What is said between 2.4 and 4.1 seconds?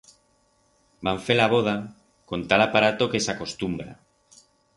tal aparato que s'acostumbra.